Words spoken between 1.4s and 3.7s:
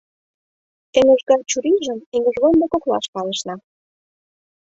чурийжым эҥыжвондо коклаш палышна.